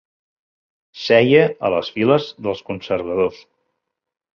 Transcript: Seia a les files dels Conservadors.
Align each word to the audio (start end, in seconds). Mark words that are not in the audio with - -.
Seia 1.01 1.45
a 1.69 1.73
les 1.75 1.95
files 1.99 2.29
dels 2.49 2.67
Conservadors. 2.73 3.49